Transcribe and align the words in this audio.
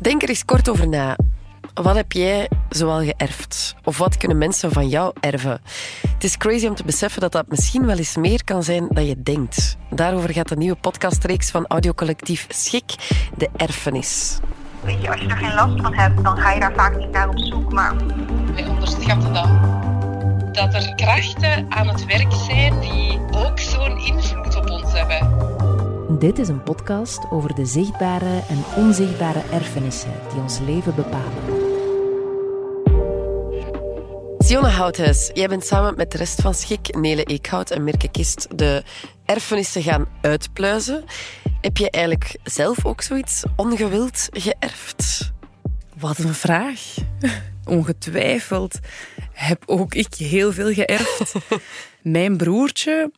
Denk 0.00 0.22
er 0.22 0.28
eens 0.28 0.44
kort 0.44 0.68
over 0.68 0.88
na. 0.88 1.16
Wat 1.74 1.94
heb 1.94 2.12
jij 2.12 2.50
zoal 2.68 3.00
geërfd? 3.00 3.74
Of 3.84 3.98
wat 3.98 4.16
kunnen 4.16 4.38
mensen 4.38 4.72
van 4.72 4.88
jou 4.88 5.12
erven? 5.20 5.60
Het 6.08 6.24
is 6.24 6.36
crazy 6.36 6.66
om 6.66 6.74
te 6.74 6.84
beseffen 6.84 7.20
dat 7.20 7.32
dat 7.32 7.48
misschien 7.48 7.86
wel 7.86 7.96
eens 7.96 8.16
meer 8.16 8.44
kan 8.44 8.62
zijn 8.62 8.86
dan 8.88 9.06
je 9.06 9.22
denkt. 9.22 9.76
Daarover 9.90 10.32
gaat 10.32 10.48
de 10.48 10.56
nieuwe 10.56 10.76
podcastreeks 10.76 11.50
van 11.50 11.66
audiocollectief 11.66 12.46
Schik, 12.48 12.94
de 13.36 13.48
erfenis. 13.56 14.38
Weet 14.80 15.02
je, 15.02 15.10
als 15.10 15.20
je 15.20 15.26
er 15.26 15.36
geen 15.36 15.54
last 15.54 15.80
van 15.80 15.94
hebt, 15.94 16.24
dan 16.24 16.36
ga 16.36 16.52
je 16.52 16.60
daar 16.60 16.74
vaak 16.74 16.96
niet 16.96 17.10
naar 17.10 17.28
op 17.28 17.38
zoek. 17.38 17.72
Maar 17.72 17.94
Wij 18.54 18.66
onderschatten 18.66 19.32
dat. 19.32 19.48
Dat 20.54 20.74
er 20.74 20.94
krachten 20.94 21.66
aan 21.68 21.88
het 21.88 22.04
werk 22.04 22.32
zijn 22.32 22.80
die 22.80 23.20
ook 23.30 23.58
zo'n 23.58 23.98
invloed 23.98 24.56
op 24.56 24.70
ons 24.70 24.92
hebben. 24.92 25.57
Dit 26.10 26.38
is 26.38 26.48
een 26.48 26.62
podcast 26.62 27.30
over 27.30 27.54
de 27.54 27.66
zichtbare 27.66 28.42
en 28.48 28.64
onzichtbare 28.76 29.42
erfenissen 29.52 30.12
die 30.32 30.40
ons 30.40 30.58
leven 30.58 30.94
bepalen. 30.94 31.42
Sione 34.38 34.68
Houthuis, 34.68 35.30
jij 35.34 35.48
bent 35.48 35.64
samen 35.64 35.96
met 35.96 36.10
de 36.10 36.18
rest 36.18 36.40
van 36.40 36.54
Schik, 36.54 36.94
Nele 36.94 37.24
Eekhout 37.24 37.70
en 37.70 37.84
Mirke 37.84 38.10
Kist, 38.10 38.58
de 38.58 38.82
erfenissen 39.24 39.82
gaan 39.82 40.08
uitpluizen. 40.20 41.04
Heb 41.60 41.76
je 41.76 41.90
eigenlijk 41.90 42.36
zelf 42.44 42.84
ook 42.84 43.02
zoiets 43.02 43.44
ongewild 43.56 44.28
geërfd? 44.30 45.32
Wat 45.98 46.18
een 46.18 46.34
vraag. 46.34 46.80
Ongetwijfeld 47.64 48.78
heb 49.32 49.62
ook 49.66 49.94
ik 49.94 50.14
heel 50.14 50.52
veel 50.52 50.72
geërfd. 50.72 51.34
Mijn 52.02 52.36
broertje 52.36 53.12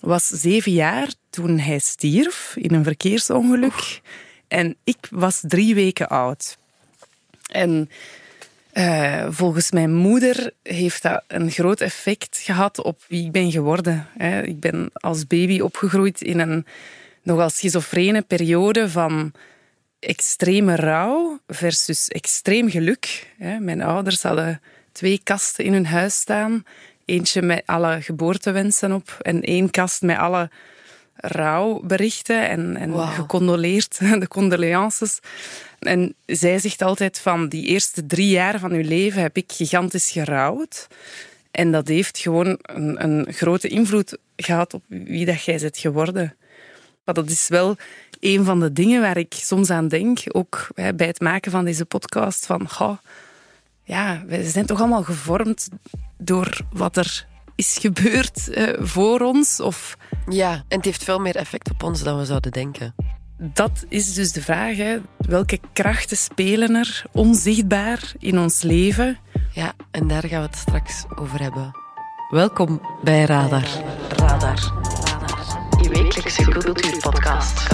was 0.00 0.26
zeven 0.26 0.72
jaar 0.72 1.08
toen 1.34 1.58
hij 1.58 1.78
stierf 1.78 2.52
in 2.56 2.74
een 2.74 2.84
verkeersongeluk. 2.84 4.00
En 4.48 4.76
ik 4.84 4.96
was 5.10 5.42
drie 5.46 5.74
weken 5.74 6.08
oud. 6.08 6.58
En 7.50 7.90
eh, 8.72 9.26
volgens 9.30 9.70
mijn 9.70 9.94
moeder 9.94 10.52
heeft 10.62 11.02
dat 11.02 11.24
een 11.26 11.50
groot 11.50 11.80
effect 11.80 12.38
gehad 12.38 12.82
op 12.82 13.04
wie 13.08 13.24
ik 13.24 13.32
ben 13.32 13.50
geworden. 13.50 14.06
hè. 14.18 14.42
Ik 14.42 14.60
ben 14.60 14.90
als 14.92 15.26
baby 15.26 15.60
opgegroeid 15.60 16.20
in 16.20 16.38
een 16.38 16.66
nogal 17.22 17.50
schizofrene 17.50 18.22
periode 18.22 18.90
van 18.90 19.32
extreme 19.98 20.76
rouw 20.76 21.40
versus 21.46 22.08
extreem 22.08 22.70
geluk. 22.70 23.32
hè. 23.38 23.58
Mijn 23.58 23.82
ouders 23.82 24.22
hadden 24.22 24.60
twee 24.92 25.20
kasten 25.24 25.64
in 25.64 25.72
hun 25.72 25.86
huis 25.86 26.14
staan. 26.14 26.64
Eentje 27.04 27.42
met 27.42 27.62
alle 27.66 28.02
geboortewensen 28.02 28.92
op 28.92 29.16
en 29.22 29.42
één 29.42 29.70
kast 29.70 30.02
met 30.02 30.18
alle 30.18 30.50
rouwberichten 31.16 32.48
en, 32.48 32.76
en 32.76 33.08
gecondoleerd, 33.08 33.98
de 34.20 34.28
condolences. 34.28 35.18
En 35.78 36.14
zij 36.26 36.58
zegt 36.58 36.82
altijd 36.82 37.18
van 37.18 37.48
die 37.48 37.66
eerste 37.66 38.06
drie 38.06 38.28
jaar 38.28 38.58
van 38.58 38.72
uw 38.72 38.82
leven 38.82 39.22
heb 39.22 39.36
ik 39.36 39.52
gigantisch 39.52 40.10
gerouwd. 40.10 40.86
En 41.50 41.72
dat 41.72 41.88
heeft 41.88 42.18
gewoon 42.18 42.58
een, 42.62 43.04
een 43.04 43.32
grote 43.32 43.68
invloed 43.68 44.18
gehad 44.36 44.74
op 44.74 44.82
wie 44.86 45.26
dat 45.26 45.42
jij 45.42 45.58
bent 45.58 45.78
geworden. 45.78 46.36
Maar 47.04 47.14
dat 47.14 47.30
is 47.30 47.48
wel 47.48 47.76
een 48.20 48.44
van 48.44 48.60
de 48.60 48.72
dingen 48.72 49.00
waar 49.00 49.16
ik 49.16 49.32
soms 49.32 49.70
aan 49.70 49.88
denk, 49.88 50.18
ook 50.28 50.68
hè, 50.74 50.94
bij 50.94 51.06
het 51.06 51.20
maken 51.20 51.50
van 51.50 51.64
deze 51.64 51.84
podcast, 51.84 52.46
van 52.46 52.68
goh, 52.68 52.96
ja, 53.82 54.22
we 54.26 54.50
zijn 54.50 54.66
toch 54.66 54.78
allemaal 54.78 55.02
gevormd 55.02 55.68
door 56.16 56.60
wat 56.72 56.96
er 56.96 57.26
is 57.54 57.76
gebeurd 57.80 58.48
eh, 58.50 58.68
voor 58.78 59.20
ons. 59.20 59.60
Of 59.60 59.96
Ja, 60.28 60.52
en 60.52 60.76
het 60.76 60.84
heeft 60.84 61.04
veel 61.04 61.18
meer 61.18 61.36
effect 61.36 61.70
op 61.70 61.82
ons 61.82 62.02
dan 62.02 62.18
we 62.18 62.24
zouden 62.24 62.52
denken. 62.52 62.94
dat 63.38 63.84
is 63.88 64.14
dus 64.14 64.32
de 64.32 64.42
vraag, 64.42 64.76
hè. 64.76 64.96
welke 65.18 65.60
krachten 65.72 66.16
spelen 66.16 66.74
er 66.74 67.04
onzichtbaar 67.12 68.12
in 68.18 68.38
ons 68.38 68.62
leven? 68.62 69.18
Ja, 69.52 69.72
en 69.90 70.08
daar 70.08 70.22
gaan 70.28 70.40
we 70.40 70.46
het 70.46 70.56
straks 70.56 71.04
over 71.14 71.40
hebben. 71.40 71.72
Welkom 72.30 72.80
bij 73.02 73.24
Radar. 73.24 73.68
Radar. 74.08 74.72
Je 75.82 75.88
wekelijkse 75.88 76.42
cultuurpodcast. 76.42 77.66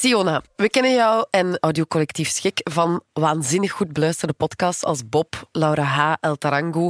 Siona, 0.00 0.42
we 0.56 0.70
kennen 0.70 0.94
jou 0.94 1.26
en 1.30 1.58
audiocollectief 1.58 2.28
Schik 2.28 2.60
van 2.62 3.02
waanzinnig 3.12 3.72
goed 3.72 3.92
beluisterde 3.92 4.34
podcasts 4.34 4.84
als 4.84 5.08
Bob, 5.08 5.48
Laura 5.52 5.82
H., 5.82 6.14
El 6.20 6.36
Tarango. 6.36 6.88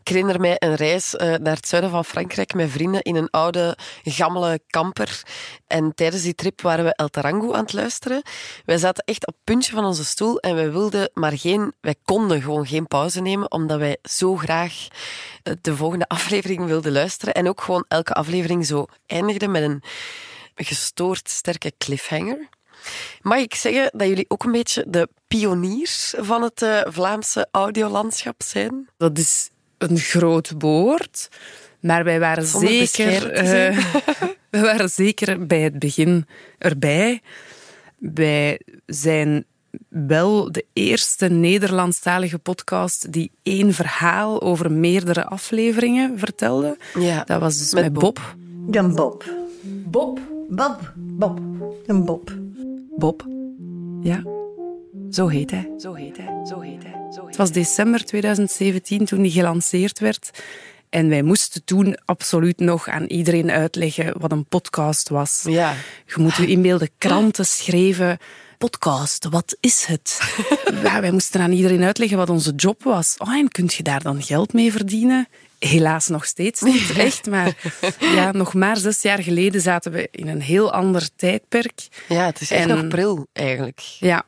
Ik 0.00 0.08
herinner 0.08 0.40
mij 0.40 0.56
een 0.58 0.74
reis 0.74 1.16
eh, 1.16 1.34
naar 1.34 1.56
het 1.56 1.68
zuiden 1.68 1.90
van 1.90 2.04
Frankrijk 2.04 2.54
met 2.54 2.70
vrienden 2.70 3.02
in 3.02 3.16
een 3.16 3.30
oude, 3.30 3.76
gammele 4.02 4.60
kamper. 4.66 5.22
En 5.66 5.94
tijdens 5.94 6.22
die 6.22 6.34
trip 6.34 6.60
waren 6.60 6.84
we 6.84 6.94
El 6.94 7.08
Tarango 7.08 7.52
aan 7.52 7.62
het 7.62 7.72
luisteren. 7.72 8.22
Wij 8.64 8.78
zaten 8.78 9.04
echt 9.04 9.26
op 9.26 9.34
het 9.34 9.44
puntje 9.44 9.72
van 9.72 9.84
onze 9.84 10.04
stoel 10.04 10.38
en 10.38 10.54
wij 10.54 10.72
wilden 10.72 11.10
maar 11.14 11.38
geen... 11.38 11.72
Wij 11.80 11.94
konden 12.04 12.42
gewoon 12.42 12.66
geen 12.66 12.86
pauze 12.86 13.20
nemen, 13.20 13.52
omdat 13.52 13.78
wij 13.78 13.96
zo 14.02 14.36
graag 14.36 14.86
eh, 15.42 15.54
de 15.60 15.76
volgende 15.76 16.08
aflevering 16.16 16.66
wilden 16.66 16.92
luisteren. 16.92 17.34
En 17.34 17.48
ook 17.48 17.60
gewoon 17.60 17.84
elke 17.88 18.12
aflevering 18.12 18.66
zo 18.66 18.86
eindigde 19.06 19.48
met 19.48 19.62
een 19.62 19.82
gestoord 20.54 21.28
sterke 21.28 21.72
cliffhanger. 21.78 22.48
Mag 23.22 23.38
ik 23.38 23.54
zeggen 23.54 23.90
dat 23.92 24.08
jullie 24.08 24.24
ook 24.28 24.44
een 24.44 24.52
beetje 24.52 24.84
de 24.88 25.08
pioniers 25.28 26.14
van 26.18 26.42
het 26.42 26.62
eh, 26.62 26.80
Vlaamse 26.84 27.48
audiolandschap 27.50 28.42
zijn? 28.42 28.88
Dat 28.96 29.18
is 29.18 29.50
een 29.78 29.98
groot 29.98 30.52
woord, 30.58 31.28
maar 31.80 32.04
wij 32.04 32.20
waren 32.20 32.46
Zonder 32.46 32.70
zeker, 32.70 33.30
eh, 33.30 33.78
wij 34.50 34.60
waren 34.60 34.88
zeker 34.88 35.46
bij 35.46 35.60
het 35.60 35.78
begin 35.78 36.26
erbij. 36.58 37.20
Wij 37.98 38.60
zijn 38.86 39.44
wel 39.88 40.52
de 40.52 40.64
eerste 40.72 41.28
Nederlandstalige 41.28 42.38
podcast 42.38 43.12
die 43.12 43.30
één 43.42 43.74
verhaal 43.74 44.42
over 44.42 44.72
meerdere 44.72 45.24
afleveringen 45.24 46.18
vertelde. 46.18 46.76
Ja, 46.98 47.24
Dat 47.24 47.40
was 47.40 47.58
dus 47.58 47.72
met 47.72 47.82
met, 47.82 47.92
Bob. 47.92 48.34
Een 48.70 48.94
Bob. 48.94 49.24
Bob. 49.64 50.20
Bob. 50.50 50.92
Bob. 50.96 51.40
Een 51.86 52.04
Bob. 52.04 52.38
Bob. 52.96 53.26
Ja, 54.00 54.22
zo 55.10 55.28
heet 55.28 55.50
hij. 55.50 55.70
Zo 55.78 55.94
heet 55.94 56.16
hij. 56.16 56.46
Zo 56.46 56.60
heet 56.60 56.82
hij. 56.82 57.12
Zo 57.14 57.26
Het 57.26 57.36
was 57.36 57.52
december 57.52 58.04
2017 58.04 59.04
toen 59.04 59.22
die 59.22 59.30
gelanceerd 59.30 59.98
werd. 59.98 60.30
En 60.88 61.08
wij 61.08 61.22
moesten 61.22 61.64
toen 61.64 61.98
absoluut 62.04 62.58
nog 62.58 62.88
aan 62.88 63.04
iedereen 63.04 63.50
uitleggen 63.50 64.20
wat 64.20 64.32
een 64.32 64.46
podcast 64.46 65.08
was. 65.08 65.44
Ja. 65.48 65.74
Je 66.06 66.14
moet 66.16 66.34
je 66.34 66.46
inbeelden, 66.46 66.90
kranten 66.98 67.46
schreven... 67.46 68.18
Podcast, 68.64 69.24
wat 69.30 69.56
is 69.60 69.84
het? 69.84 70.20
ja, 70.84 71.00
wij 71.00 71.10
moesten 71.10 71.40
aan 71.40 71.52
iedereen 71.52 71.82
uitleggen 71.82 72.16
wat 72.18 72.30
onze 72.30 72.52
job 72.54 72.82
was. 72.82 73.14
Oh, 73.18 73.32
en 73.32 73.48
kun 73.48 73.68
je 73.76 73.82
daar 73.82 74.02
dan 74.02 74.22
geld 74.22 74.52
mee 74.52 74.72
verdienen? 74.72 75.28
Helaas 75.58 76.06
nog 76.08 76.24
steeds 76.24 76.60
niet, 76.60 76.90
echt. 76.96 77.26
Maar 77.26 77.56
ja, 78.00 78.32
nog 78.32 78.54
maar 78.54 78.76
zes 78.76 79.02
jaar 79.02 79.22
geleden 79.22 79.60
zaten 79.60 79.92
we 79.92 80.08
in 80.10 80.28
een 80.28 80.40
heel 80.40 80.72
ander 80.72 81.08
tijdperk. 81.16 81.88
ja, 82.08 82.24
het 82.26 82.40
is 82.40 82.50
echt 82.50 82.68
En- 82.68 82.76
nog 82.76 82.88
pril 82.88 83.26
eigenlijk. 83.32 83.80
Ja, 83.80 84.22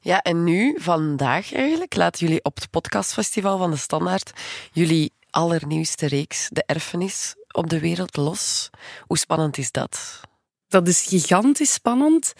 Ja, 0.00 0.20
en 0.22 0.44
nu, 0.44 0.76
vandaag 0.80 1.52
eigenlijk, 1.54 1.96
laten 1.96 2.26
jullie 2.26 2.44
op 2.44 2.54
het 2.56 2.70
podcastfestival 2.70 3.58
van 3.58 3.70
de 3.70 3.76
Standaard 3.76 4.30
jullie 4.72 5.12
allernieuwste 5.30 6.06
reeks, 6.06 6.48
De 6.52 6.62
Erfenis, 6.66 7.34
op 7.52 7.70
de 7.70 7.80
wereld 7.80 8.16
los. 8.16 8.70
Hoe 9.00 9.18
spannend 9.18 9.58
is 9.58 9.70
dat? 9.70 10.20
dat 10.68 10.88
is 10.88 11.02
gigantisch 11.08 11.72
spannend, 11.72 12.32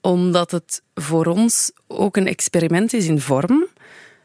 omdat 0.00 0.50
het 0.50 0.82
voor 0.94 1.26
ons 1.26 1.70
ook 1.86 2.16
een 2.16 2.26
experiment 2.26 2.92
is 2.92 3.06
in 3.06 3.20
vorm. 3.20 3.66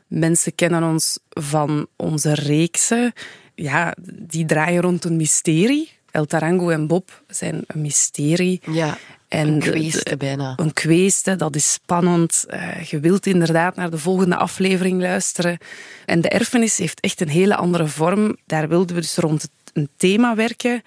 Mensen 0.07 0.55
kennen 0.55 0.83
ons 0.83 1.19
van 1.29 1.87
onze 1.95 2.33
reeksen. 2.33 3.13
Ja, 3.55 3.95
die 4.11 4.45
draaien 4.45 4.81
rond 4.81 5.05
een 5.05 5.15
mysterie. 5.15 5.89
El 6.11 6.25
Tarango 6.25 6.69
en 6.69 6.87
Bob 6.87 7.23
zijn 7.27 7.63
een 7.67 7.81
mysterie. 7.81 8.61
Ja, 8.71 8.97
En 9.27 9.47
een 9.47 9.59
kweeste 9.59 10.17
bijna. 10.17 10.53
Een 10.55 10.73
kweeste, 10.73 11.35
dat 11.35 11.55
is 11.55 11.73
spannend. 11.73 12.45
Eh, 12.47 12.81
je 12.83 12.99
wilt 12.99 13.25
inderdaad 13.25 13.75
naar 13.75 13.89
de 13.89 13.97
volgende 13.97 14.35
aflevering 14.35 15.01
luisteren. 15.01 15.57
En 16.05 16.21
de 16.21 16.29
erfenis 16.29 16.77
heeft 16.77 16.99
echt 16.99 17.21
een 17.21 17.29
hele 17.29 17.55
andere 17.55 17.87
vorm. 17.87 18.37
Daar 18.45 18.67
wilden 18.67 18.95
we 18.95 19.01
dus 19.01 19.15
rond 19.15 19.49
een 19.73 19.89
thema 19.97 20.35
werken. 20.35 20.81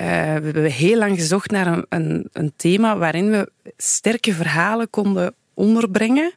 Eh, 0.00 0.06
we 0.06 0.44
hebben 0.44 0.64
heel 0.64 0.98
lang 0.98 1.18
gezocht 1.18 1.50
naar 1.50 1.66
een, 1.66 1.86
een, 1.88 2.28
een 2.32 2.52
thema 2.56 2.96
waarin 2.96 3.30
we 3.30 3.50
sterke 3.76 4.32
verhalen 4.32 4.90
konden 4.90 5.34
onderbrengen. 5.54 6.32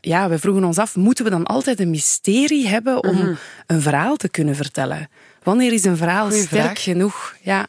Ja, 0.00 0.28
we 0.28 0.38
vroegen 0.38 0.64
ons 0.64 0.78
af, 0.78 0.96
moeten 0.96 1.24
we 1.24 1.30
dan 1.30 1.44
altijd 1.44 1.80
een 1.80 1.90
mysterie 1.90 2.68
hebben 2.68 3.04
om 3.04 3.38
een 3.66 3.80
verhaal 3.80 4.16
te 4.16 4.28
kunnen 4.28 4.56
vertellen? 4.56 5.08
Wanneer 5.42 5.72
is 5.72 5.84
een 5.84 5.96
verhaal 5.96 6.26
Goeie 6.26 6.42
sterk 6.42 6.62
vraag. 6.62 6.82
genoeg? 6.82 7.36
Ja. 7.40 7.66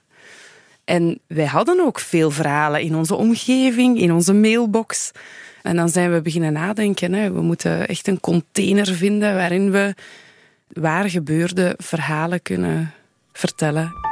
En 0.84 1.20
wij 1.28 1.46
hadden 1.46 1.80
ook 1.80 2.00
veel 2.00 2.32
verhalen 2.32 2.82
in 2.82 2.96
onze 2.96 3.16
omgeving, 3.16 4.00
in 4.00 4.12
onze 4.12 4.34
mailbox. 4.34 5.12
En 5.62 5.76
dan 5.76 5.90
zijn 5.90 6.14
we 6.14 6.22
beginnen 6.22 6.54
nadenken. 6.54 7.14
Hè. 7.14 7.32
We 7.32 7.42
moeten 7.42 7.88
echt 7.88 8.08
een 8.08 8.20
container 8.20 8.88
vinden 8.88 9.36
waarin 9.36 9.72
we 9.72 9.96
waar 10.68 11.10
gebeurde 11.10 11.74
verhalen 11.78 12.42
kunnen 12.42 12.94
vertellen. 13.34 14.05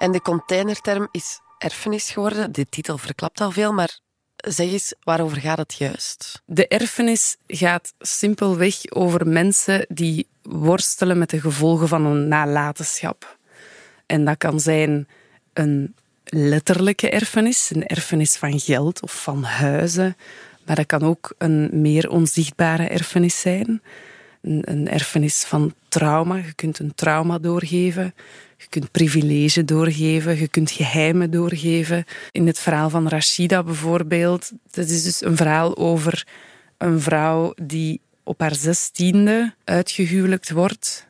En 0.00 0.12
de 0.12 0.22
containerterm 0.22 1.08
is 1.10 1.40
erfenis 1.58 2.10
geworden. 2.10 2.52
De 2.52 2.66
titel 2.68 2.98
verklapt 2.98 3.40
al 3.40 3.50
veel, 3.50 3.72
maar 3.72 3.98
zeg 4.36 4.70
eens, 4.70 4.94
waarover 5.02 5.40
gaat 5.40 5.58
het 5.58 5.74
juist? 5.74 6.42
De 6.46 6.68
erfenis 6.68 7.36
gaat 7.46 7.92
simpelweg 7.98 8.90
over 8.90 9.26
mensen 9.26 9.86
die 9.88 10.26
worstelen 10.42 11.18
met 11.18 11.30
de 11.30 11.40
gevolgen 11.40 11.88
van 11.88 12.04
een 12.04 12.28
nalatenschap. 12.28 13.38
En 14.06 14.24
dat 14.24 14.36
kan 14.36 14.60
zijn 14.60 15.08
een 15.52 15.94
letterlijke 16.24 17.10
erfenis, 17.10 17.70
een 17.70 17.86
erfenis 17.86 18.36
van 18.36 18.60
geld 18.60 19.02
of 19.02 19.22
van 19.22 19.42
huizen. 19.42 20.16
Maar 20.66 20.76
dat 20.76 20.86
kan 20.86 21.02
ook 21.02 21.34
een 21.38 21.68
meer 21.72 22.10
onzichtbare 22.10 22.88
erfenis 22.88 23.40
zijn. 23.40 23.82
Een, 24.42 24.88
erfenis 24.88 25.44
van 25.44 25.74
trauma. 25.88 26.36
Je 26.36 26.52
kunt 26.54 26.78
een 26.78 26.94
trauma 26.94 27.38
doorgeven. 27.38 28.14
Je 28.60 28.66
kunt 28.68 28.90
privilege 28.90 29.64
doorgeven. 29.64 30.38
Je 30.38 30.48
kunt 30.48 30.70
geheimen 30.70 31.30
doorgeven. 31.30 32.04
In 32.30 32.46
het 32.46 32.58
verhaal 32.58 32.90
van 32.90 33.08
Rashida 33.08 33.62
bijvoorbeeld. 33.62 34.52
Dat 34.70 34.88
is 34.88 35.02
dus 35.02 35.24
een 35.24 35.36
verhaal 35.36 35.76
over 35.76 36.26
een 36.78 37.00
vrouw 37.00 37.52
die 37.62 38.00
op 38.22 38.40
haar 38.40 38.54
zestiende 38.54 39.54
uitgehuwelijkt 39.64 40.50
wordt. 40.50 41.06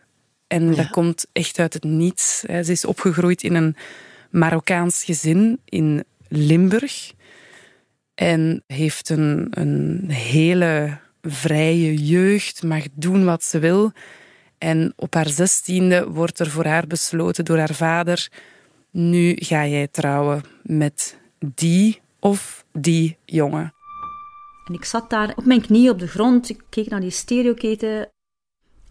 En 0.47 0.75
dat 0.75 0.91
komt 0.91 1.27
echt 1.33 1.59
uit 1.59 1.73
het 1.73 1.85
niets. 1.85 2.39
Ze 2.41 2.65
is 2.67 2.85
opgegroeid 2.85 3.43
in 3.43 3.55
een 3.55 3.77
Marokkaans 4.31 5.05
gezin 5.05 5.61
in 5.65 6.05
Limburg. 6.29 7.13
En 8.15 8.63
heeft 8.67 9.09
een, 9.09 9.47
een 9.51 10.11
hele 10.11 10.99
vrije 11.23 11.95
jeugd, 11.95 12.63
mag 12.63 12.85
doen 12.93 13.25
wat 13.25 13.45
ze 13.45 13.59
wil. 13.59 13.93
En 14.61 14.93
op 14.97 15.15
haar 15.15 15.29
zestiende 15.29 16.11
wordt 16.11 16.39
er 16.39 16.51
voor 16.51 16.65
haar 16.65 16.87
besloten 16.87 17.45
door 17.45 17.59
haar 17.59 17.75
vader: 17.75 18.31
nu 18.91 19.37
ga 19.37 19.67
jij 19.67 19.89
trouwen 19.89 20.43
met 20.63 21.19
die 21.39 22.01
of 22.19 22.65
die 22.73 23.17
jongen. 23.25 23.75
En 24.67 24.75
ik 24.75 24.85
zat 24.85 25.11
daar 25.11 25.33
op 25.37 25.45
mijn 25.45 25.61
knie 25.61 25.91
op 25.91 25.99
de 25.99 26.07
grond. 26.07 26.49
Ik 26.49 26.61
keek 26.69 26.89
naar 26.89 27.01
die 27.01 27.11
stereoketen. 27.11 28.09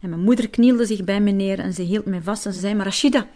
En 0.01 0.09
mijn 0.09 0.21
moeder 0.21 0.49
knielde 0.49 0.85
zich 0.85 1.03
bij 1.03 1.19
me 1.21 1.31
neer 1.31 1.59
en 1.59 1.73
ze 1.73 1.81
hield 1.81 2.05
mij 2.05 2.21
vast 2.21 2.45
en 2.45 2.53
ze 2.53 2.59
zei: 2.59 2.75
Maar 2.75 2.85
Rashida, 2.85 3.27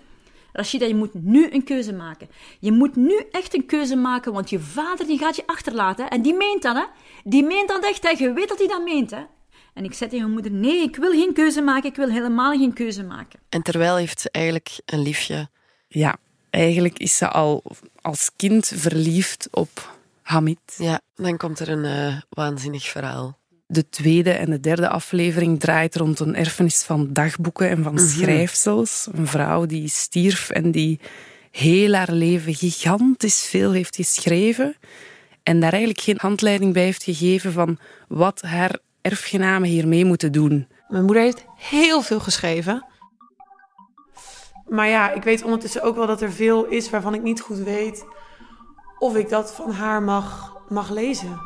Rashida, 0.53 0.85
je 0.85 0.95
moet 0.95 1.13
nu 1.13 1.51
een 1.51 1.63
keuze 1.63 1.93
maken. 1.93 2.29
Je 2.59 2.71
moet 2.71 2.95
nu 2.95 3.23
echt 3.31 3.53
een 3.53 3.65
keuze 3.65 3.95
maken, 3.95 4.33
want 4.33 4.49
je 4.49 4.59
vader 4.59 5.07
die 5.07 5.17
gaat 5.17 5.35
je 5.35 5.47
achterlaten. 5.47 6.09
En 6.09 6.21
die 6.21 6.33
meent 6.33 6.61
dat, 6.61 6.75
hè? 6.75 6.83
Die 7.23 7.43
meent 7.43 7.67
dat 7.67 7.83
echt, 7.83 8.03
hè? 8.03 8.09
Je 8.09 8.33
weet 8.33 8.49
dat 8.49 8.57
hij 8.57 8.67
dat 8.67 8.83
meent, 8.83 9.11
hè? 9.11 9.23
En 9.73 9.83
ik 9.83 9.93
zei 9.93 10.09
tegen 10.09 10.25
mijn 10.25 10.41
moeder: 10.41 10.51
Nee, 10.51 10.81
ik 10.81 10.95
wil 10.95 11.11
geen 11.11 11.33
keuze 11.33 11.61
maken. 11.61 11.89
Ik 11.89 11.95
wil 11.95 12.09
helemaal 12.09 12.57
geen 12.57 12.73
keuze 12.73 13.03
maken. 13.03 13.39
En 13.49 13.61
terwijl 13.61 13.95
heeft 13.95 14.19
ze 14.19 14.29
eigenlijk 14.31 14.79
een 14.85 15.01
liefje. 15.01 15.49
Ja, 15.87 16.17
eigenlijk 16.49 16.99
is 16.99 17.17
ze 17.17 17.27
al 17.27 17.63
als 18.01 18.31
kind 18.35 18.71
verliefd 18.75 19.47
op 19.51 19.95
Hamid. 20.21 20.59
Ja, 20.77 21.01
dan 21.15 21.37
komt 21.37 21.59
er 21.59 21.69
een 21.69 21.85
uh, 21.85 22.21
waanzinnig 22.29 22.83
verhaal. 22.83 23.41
De 23.67 23.89
tweede 23.89 24.31
en 24.31 24.49
de 24.49 24.59
derde 24.59 24.89
aflevering 24.89 25.59
draait 25.59 25.95
rond 25.95 26.19
een 26.19 26.35
erfenis 26.35 26.83
van 26.83 27.13
dagboeken 27.13 27.69
en 27.69 27.83
van 27.83 27.99
schrijfsels. 27.99 29.07
Een 29.11 29.27
vrouw 29.27 29.65
die 29.65 29.87
stierf 29.87 30.49
en 30.49 30.71
die 30.71 30.99
heel 31.51 31.93
haar 31.93 32.11
leven 32.11 32.53
gigantisch 32.53 33.45
veel 33.45 33.71
heeft 33.71 33.95
geschreven. 33.95 34.75
En 35.43 35.59
daar 35.59 35.71
eigenlijk 35.71 36.01
geen 36.01 36.17
handleiding 36.19 36.73
bij 36.73 36.83
heeft 36.83 37.03
gegeven 37.03 37.51
van 37.51 37.77
wat 38.07 38.41
haar 38.41 38.79
erfgenamen 39.03 39.69
hiermee 39.69 40.05
moeten 40.05 40.31
doen. 40.31 40.67
Mijn 40.87 41.03
moeder 41.05 41.23
heeft 41.23 41.45
heel 41.57 42.01
veel 42.01 42.19
geschreven. 42.19 42.85
Maar 44.67 44.87
ja, 44.87 45.11
ik 45.11 45.23
weet 45.23 45.43
ondertussen 45.43 45.81
ook 45.81 45.95
wel 45.95 46.07
dat 46.07 46.21
er 46.21 46.31
veel 46.31 46.65
is 46.65 46.89
waarvan 46.89 47.13
ik 47.13 47.21
niet 47.21 47.41
goed 47.41 47.57
weet 47.57 48.05
of 48.99 49.15
ik 49.15 49.29
dat 49.29 49.53
van 49.53 49.71
haar 49.71 50.03
mag, 50.03 50.57
mag 50.69 50.89
lezen. 50.89 51.39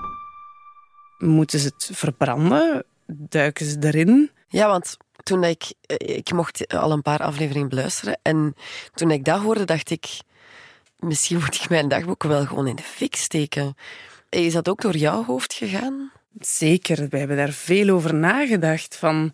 Moeten 1.17 1.59
ze 1.59 1.67
het 1.67 1.89
verbranden? 1.93 2.83
Duiken 3.05 3.65
ze 3.65 3.77
erin? 3.79 4.31
Ja, 4.47 4.67
want 4.67 4.97
toen 5.23 5.43
ik... 5.43 5.73
Ik 5.97 6.31
mocht 6.31 6.73
al 6.73 6.91
een 6.91 7.01
paar 7.01 7.19
afleveringen 7.19 7.69
beluisteren. 7.69 8.19
En 8.21 8.55
toen 8.93 9.11
ik 9.11 9.25
dat 9.25 9.41
hoorde, 9.41 9.63
dacht 9.63 9.89
ik... 9.89 10.19
Misschien 10.99 11.37
moet 11.37 11.55
ik 11.55 11.69
mijn 11.69 11.87
dagboek 11.87 12.23
wel 12.23 12.45
gewoon 12.45 12.67
in 12.67 12.75
de 12.75 12.83
fik 12.83 13.15
steken. 13.15 13.75
Is 14.29 14.53
dat 14.53 14.69
ook 14.69 14.81
door 14.81 14.97
jouw 14.97 15.23
hoofd 15.23 15.53
gegaan? 15.53 16.11
Zeker. 16.39 17.07
We 17.09 17.17
hebben 17.17 17.37
daar 17.37 17.51
veel 17.51 17.89
over 17.89 18.13
nagedacht. 18.13 18.95
Van, 18.95 19.33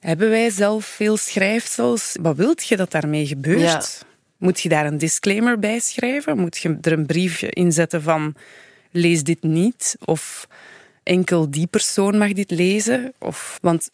hebben 0.00 0.30
wij 0.30 0.50
zelf 0.50 0.84
veel 0.84 1.16
schrijfsels? 1.16 2.16
Wat 2.20 2.36
wilt 2.36 2.66
je 2.66 2.76
dat 2.76 2.90
daarmee 2.90 3.26
gebeurt? 3.26 3.60
Ja. 3.60 4.06
Moet 4.36 4.60
je 4.60 4.68
daar 4.68 4.86
een 4.86 4.98
disclaimer 4.98 5.58
bij 5.58 5.80
schrijven? 5.80 6.38
Moet 6.38 6.56
je 6.56 6.78
er 6.80 6.92
een 6.92 7.06
briefje 7.06 7.50
in 7.50 7.72
zetten 7.72 8.02
van 8.02 8.34
lees 8.90 9.22
dit 9.22 9.42
niet? 9.42 9.96
Of 10.04 10.48
enkel 11.02 11.50
die 11.50 11.66
persoon 11.66 12.18
mag 12.18 12.32
dit 12.32 12.50
lezen? 12.50 13.12
Of, 13.18 13.58
want 13.62 13.90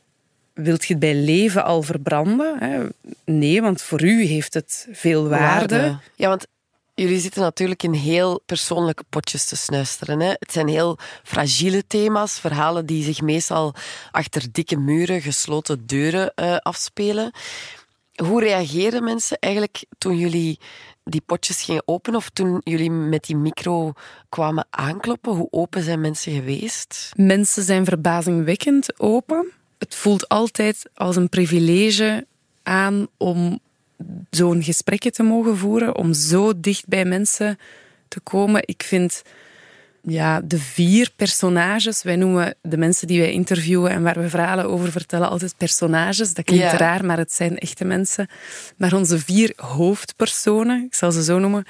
wilt 0.53 0.85
je 0.85 0.93
het 0.93 1.03
bij 1.03 1.15
leven 1.15 1.65
al 1.65 1.83
verbranden? 1.83 2.59
Hè? 2.59 2.87
Nee, 3.25 3.63
want 3.63 3.83
voor 3.83 4.03
u 4.03 4.23
heeft 4.23 4.55
het 4.55 4.89
veel 4.93 5.29
waarde. 5.29 5.99
Ja, 6.17 6.29
want 6.29 6.47
jullie 7.03 7.21
zitten 7.21 7.43
natuurlijk 7.43 7.83
in 7.83 7.93
heel 7.93 8.43
persoonlijke 8.47 9.05
potjes 9.09 9.47
te 9.47 9.57
snuisteren. 9.57 10.21
Hè? 10.21 10.29
Het 10.29 10.53
zijn 10.53 10.69
heel 10.69 10.99
fragiele 11.23 11.87
thema's, 11.87 12.41
verhalen 12.41 12.87
die 12.87 13.05
zich 13.05 13.21
meestal 13.21 13.75
achter 14.11 14.53
dikke 14.53 14.77
muren, 14.77 15.21
gesloten 15.21 15.87
deuren 15.87 16.33
uh, 16.37 16.57
afspelen. 16.57 17.31
Hoe 18.15 18.41
reageren 18.41 19.05
mensen 19.05 19.39
eigenlijk 19.39 19.85
toen 19.99 20.17
jullie 20.17 20.59
die 21.05 21.21
potjes 21.21 21.63
gingen 21.63 21.83
openen 21.85 22.19
of 22.19 22.31
toen 22.31 22.61
jullie 22.65 22.91
met 22.91 23.25
die 23.25 23.37
micro 23.37 23.93
kwamen 24.29 24.67
aankloppen? 24.71 25.33
Hoe 25.33 25.49
open 25.51 25.83
zijn 25.83 26.01
mensen 26.01 26.33
geweest? 26.33 27.11
Mensen 27.17 27.63
zijn 27.63 27.85
verbazingwekkend 27.85 29.01
open. 29.01 29.53
Het 29.79 29.95
voelt 29.95 30.29
altijd 30.29 30.91
als 30.95 31.17
een 31.17 31.29
privilege 31.29 32.27
aan 32.63 33.07
om 33.17 33.61
zo'n 34.31 34.63
gesprekje 34.63 35.11
te 35.11 35.23
mogen 35.23 35.57
voeren, 35.57 35.97
om 35.97 36.13
zo 36.13 36.53
dicht 36.61 36.87
bij 36.89 37.05
mensen 37.05 37.59
te 38.09 38.21
komen. 38.21 38.63
Ik 38.65 38.83
vind 38.83 39.23
ja, 40.03 40.41
de 40.41 40.59
vier 40.59 41.11
personages, 41.17 42.03
wij 42.03 42.17
noemen 42.17 42.55
de 42.63 42.77
mensen 42.77 43.07
die 43.07 43.21
wij 43.21 43.33
interviewen 43.33 43.91
en 43.91 44.03
waar 44.03 44.21
we 44.21 44.29
verhalen 44.29 44.69
over 44.69 44.91
vertellen 44.91 45.29
altijd 45.29 45.55
personages. 45.57 46.35
Dat 46.35 46.45
klinkt 46.45 46.71
Ja. 46.71 46.77
raar, 46.77 47.05
maar 47.05 47.19
het 47.19 47.33
zijn 47.33 47.59
echte 47.59 47.85
mensen. 47.85 48.29
Maar 48.77 48.93
onze 48.93 49.19
vier 49.19 49.53
hoofdpersonen, 49.57 50.85
ik 50.85 50.95
zal 50.95 51.13
ze 51.13 51.23
zo 51.25 51.39
noemen, 51.39 51.65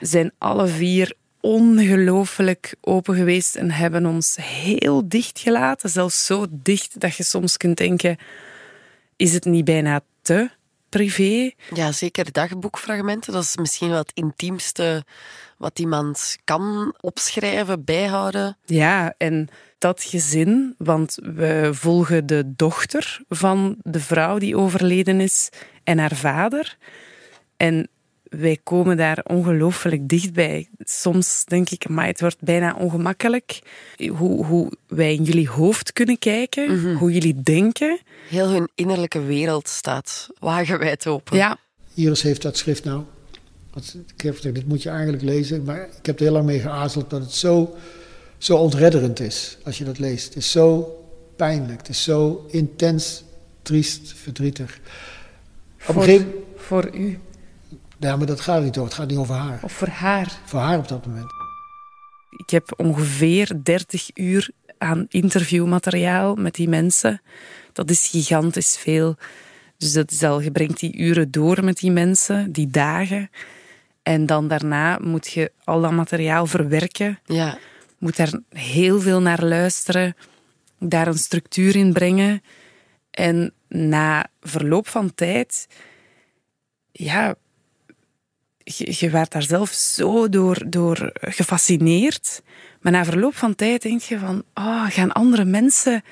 zijn 0.00 0.32
alle 0.38 0.66
vier 0.66 1.14
ongelooflijk 1.40 2.74
open 2.80 3.14
geweest 3.14 3.54
en 3.54 3.70
hebben 3.70 4.06
ons 4.06 4.36
heel 4.40 5.08
dicht 5.08 5.38
gelaten. 5.38 5.90
Zelfs 5.90 6.26
zo 6.26 6.46
dicht 6.50 7.00
dat 7.00 7.16
je 7.16 7.22
soms 7.24 7.56
kunt 7.56 7.76
denken, 7.76 8.16
is 9.16 9.32
het 9.32 9.44
niet 9.44 9.64
bijna 9.64 10.00
te 10.22 10.50
privé? 10.90 11.50
Ja, 11.74 11.92
zeker 11.92 12.32
dagboekfragmenten. 12.32 13.32
Dat 13.32 13.42
is 13.42 13.56
misschien 13.56 13.88
wel 13.88 13.98
het 13.98 14.12
intiemste 14.14 15.04
wat 15.58 15.78
iemand 15.78 16.36
kan 16.44 16.94
opschrijven, 17.00 17.84
bijhouden. 17.84 18.56
Ja, 18.64 19.14
en 19.18 19.48
dat 19.78 20.02
gezin, 20.02 20.74
want 20.78 21.18
we 21.22 21.70
volgen 21.72 22.26
de 22.26 22.52
dochter 22.56 23.20
van 23.28 23.76
de 23.82 24.00
vrouw 24.00 24.38
die 24.38 24.56
overleden 24.56 25.20
is 25.20 25.48
en 25.84 25.98
haar 25.98 26.16
vader. 26.16 26.76
En 27.56 27.88
wij 28.30 28.58
komen 28.62 28.96
daar 28.96 29.18
ongelooflijk 29.24 30.08
dichtbij. 30.08 30.68
Soms 30.78 31.44
denk 31.44 31.70
ik, 31.70 31.88
maar 31.88 32.06
het 32.06 32.20
wordt 32.20 32.40
bijna 32.40 32.74
ongemakkelijk 32.74 33.58
hoe, 34.10 34.44
hoe 34.46 34.72
wij 34.86 35.14
in 35.14 35.22
jullie 35.22 35.48
hoofd 35.48 35.92
kunnen 35.92 36.18
kijken, 36.18 36.94
hoe 36.94 37.12
jullie 37.12 37.42
denken. 37.42 38.00
Heel 38.28 38.48
hun 38.48 38.68
innerlijke 38.74 39.20
wereld 39.22 39.68
staat 39.68 40.28
wagenwijd 40.38 41.06
open. 41.06 41.36
Ja, 41.36 41.58
Iris 41.94 42.22
heeft 42.22 42.42
dat 42.42 42.56
schrift 42.56 42.84
nou. 42.84 43.02
Wat- 43.72 43.96
Ik 44.16 44.20
heb 44.20 44.34
gezegd, 44.36 44.54
dit 44.54 44.66
moet 44.68 44.82
je 44.82 44.88
eigenlijk 44.90 45.22
lezen. 45.22 45.64
Maar 45.64 45.88
ik 45.98 46.06
heb 46.06 46.16
er 46.18 46.24
heel 46.24 46.32
lang 46.32 46.44
mee 46.46 46.60
geaarzeld 46.60 47.10
dat 47.10 47.20
het 47.20 47.32
zo, 47.32 47.76
zo 48.38 48.56
ontredderend 48.56 49.20
is 49.20 49.58
als 49.64 49.78
je 49.78 49.84
dat 49.84 49.98
leest. 49.98 50.24
Het 50.26 50.36
is 50.36 50.50
zo 50.50 50.94
pijnlijk. 51.36 51.78
Het 51.78 51.88
is 51.88 52.02
zo 52.02 52.46
intens, 52.50 53.22
triest, 53.62 54.12
verdrietig. 54.16 54.80
Op 55.82 55.88
een 55.88 55.94
voor, 55.94 56.02
gegeven 56.02 56.32
voor 56.56 56.94
u 56.94 57.18
Ja, 58.00 58.16
maar 58.16 58.26
dat 58.26 58.40
gaat 58.40 58.62
niet 58.62 58.74
door. 58.74 58.84
Het 58.84 58.94
gaat 58.94 59.08
niet 59.08 59.18
over 59.18 59.34
haar. 59.34 59.58
of 59.62 59.72
voor 59.72 59.88
haar. 59.88 60.40
Voor 60.44 60.60
haar 60.60 60.78
op 60.78 60.88
dat 60.88 61.06
moment. 61.06 61.32
Ik 62.30 62.50
heb 62.50 62.72
ongeveer 62.76 63.60
30 63.62 64.10
uur 64.14 64.50
aan 64.78 65.06
interviewmateriaal 65.08 66.34
met 66.34 66.54
die 66.54 66.68
mensen. 66.68 67.22
Dat 67.72 67.90
is 67.90 68.08
gigantisch 68.08 68.76
veel. 68.76 69.16
Dus 69.76 69.92
dat 69.92 70.10
is 70.10 70.22
al, 70.22 70.40
je 70.40 70.50
brengt 70.50 70.80
die 70.80 70.96
uren 70.96 71.30
door 71.30 71.64
met 71.64 71.78
die 71.78 71.90
mensen, 71.90 72.52
die 72.52 72.68
dagen. 72.68 73.30
En 74.02 74.26
dan 74.26 74.48
daarna 74.48 74.98
moet 75.02 75.28
je 75.28 75.52
al 75.64 75.80
dat 75.80 75.90
materiaal 75.90 76.46
verwerken. 76.46 77.18
Ja. 77.24 77.58
Moet 77.98 78.16
daar 78.16 78.40
heel 78.48 79.00
veel 79.00 79.20
naar 79.20 79.44
luisteren. 79.44 80.16
Daar 80.78 81.06
een 81.06 81.18
structuur 81.18 81.76
in 81.76 81.92
brengen. 81.92 82.42
En 83.10 83.52
na 83.68 84.26
verloop 84.40 84.88
van 84.88 85.14
tijd, 85.14 85.66
ja, 86.92 87.34
je, 88.64 88.94
je 88.98 89.10
werd 89.10 89.32
daar 89.32 89.42
zelf 89.42 89.70
zo 89.70 90.28
door, 90.28 90.62
door 90.66 91.10
gefascineerd. 91.20 92.42
Maar 92.80 92.92
na 92.92 93.04
verloop 93.04 93.36
van 93.36 93.54
tijd 93.54 93.82
denk 93.82 94.00
je 94.00 94.18
van, 94.18 94.42
oh, 94.54 94.86
gaan 94.90 95.12
andere 95.12 95.44
mensen 95.44 96.02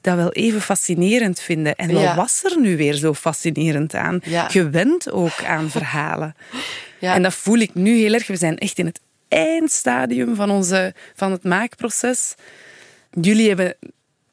dat 0.00 0.16
wel 0.16 0.32
even 0.32 0.60
fascinerend 0.60 1.40
vinden? 1.40 1.74
En 1.76 1.92
wat 1.92 2.02
Ja. 2.02 2.14
was 2.16 2.44
er 2.44 2.60
nu 2.60 2.76
weer 2.76 2.94
zo 2.94 3.14
fascinerend 3.14 3.94
aan? 3.94 4.20
Ja. 4.24 4.48
Je 4.52 4.70
went 4.70 5.10
ook 5.10 5.44
aan 5.44 5.70
verhalen. 5.70 6.34
Ja. 7.00 7.14
En 7.14 7.22
dat 7.22 7.34
voel 7.34 7.58
ik 7.58 7.74
nu 7.74 7.96
heel 7.98 8.12
erg. 8.12 8.26
We 8.26 8.36
zijn 8.36 8.58
echt 8.58 8.78
in 8.78 8.86
het 8.86 9.00
eindstadium 9.28 10.34
van, 10.34 10.50
onze, 10.50 10.94
van 11.14 11.32
het 11.32 11.44
maakproces. 11.44 12.34
Jullie 13.20 13.48
hebben 13.48 13.76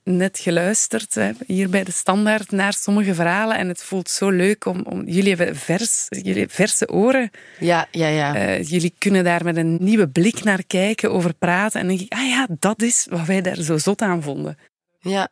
net 0.05 0.39
geluisterd 0.39 1.15
hè, 1.15 1.31
hier 1.47 1.69
bij 1.69 1.83
de 1.83 1.91
standaard 1.91 2.51
naar 2.51 2.73
sommige 2.73 3.13
verhalen. 3.13 3.57
En 3.57 3.67
het 3.67 3.83
voelt 3.83 4.09
zo 4.09 4.29
leuk 4.29 4.65
om. 4.65 4.81
om 4.81 5.07
jullie 5.07 5.35
hebben 5.35 5.55
vers, 5.55 6.05
jullie 6.09 6.47
verse 6.49 6.89
oren. 6.89 7.31
Ja, 7.59 7.87
ja, 7.91 8.07
ja. 8.07 8.35
Eh, 8.35 8.63
jullie 8.63 8.93
kunnen 8.97 9.23
daar 9.23 9.43
met 9.43 9.57
een 9.57 9.77
nieuwe 9.79 10.09
blik 10.09 10.43
naar 10.43 10.63
kijken, 10.63 11.11
over 11.11 11.33
praten. 11.33 11.79
En 11.79 11.87
dan 11.87 11.95
denk 11.97 12.09
ik, 12.09 12.17
ah 12.17 12.27
ja, 12.27 12.47
dat 12.59 12.81
is 12.81 13.07
wat 13.09 13.25
wij 13.25 13.41
daar 13.41 13.55
zo 13.55 13.77
zot 13.77 14.01
aan 14.01 14.21
vonden. 14.21 14.57
Ja, 14.99 15.29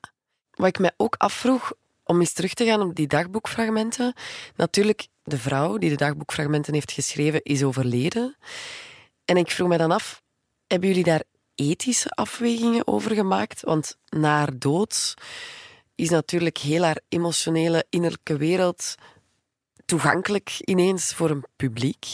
wat 0.52 0.68
ik 0.68 0.80
mij 0.80 0.92
ook 0.98 1.16
afvroeg, 1.18 1.74
om 2.04 2.20
eens 2.20 2.34
terug 2.34 2.54
te 2.54 2.66
gaan 2.66 2.82
op 2.82 2.96
die 2.96 3.08
dagboekfragmenten. 3.08 4.14
Natuurlijk, 4.56 5.08
de 5.24 5.38
vrouw 5.38 5.78
die 5.78 5.90
de 5.90 5.96
dagboekfragmenten 5.96 6.74
heeft 6.74 6.92
geschreven, 6.92 7.44
is 7.44 7.64
overleden. 7.64 8.38
En 9.26 9.38
ik 9.38 9.52
vroeg 9.52 9.68
me 9.68 9.78
dan 9.78 9.92
af, 9.92 10.22
hebben 10.68 10.90
jullie 10.90 11.04
daar 11.04 11.24
ethische 11.56 12.10
afwegingen 12.10 12.88
over 12.88 13.12
gemaakt? 13.16 13.62
Want 13.62 13.98
na 14.10 14.38
haar 14.38 14.60
dood 14.60 15.14
is 15.96 16.10
natuurlijk 16.10 16.58
heel 16.58 16.84
haar 16.84 17.00
emotionele 17.10 17.86
innerlijke 17.90 18.38
wereld 18.38 18.96
toegankelijk 19.86 20.52
ineens 20.60 21.14
voor 21.14 21.30
een 21.30 21.46
publiek. 21.56 22.06